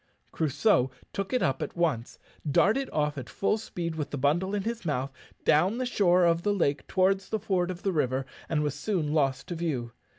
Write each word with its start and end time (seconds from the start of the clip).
Crusoe 0.31 0.89
took 1.13 1.31
it 1.31 1.43
up 1.43 1.61
at 1.61 1.77
once, 1.77 2.17
darted 2.49 2.89
off 2.91 3.19
at 3.19 3.29
full 3.29 3.59
speed 3.59 3.93
with 3.93 4.09
the 4.09 4.17
bundle 4.17 4.55
in 4.55 4.63
his 4.63 4.83
mouth, 4.83 5.11
down 5.45 5.77
the 5.77 5.85
shore 5.85 6.25
of 6.25 6.41
the 6.41 6.55
lake 6.55 6.87
towards 6.87 7.29
the 7.29 7.37
ford 7.37 7.69
of 7.69 7.83
the 7.83 7.93
river, 7.93 8.25
and 8.49 8.63
was 8.63 8.73
soon 8.73 9.13
lost 9.13 9.45
to 9.49 9.55
view. 9.55 9.91